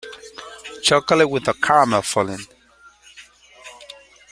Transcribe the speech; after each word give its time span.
Chocolate 0.81 1.29
with 1.29 1.47
a 1.47 1.53
caramel 1.53 2.01
filling. 2.01 2.47